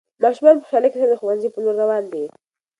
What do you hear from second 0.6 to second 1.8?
خوشحالۍ سره د ښوونځي په لور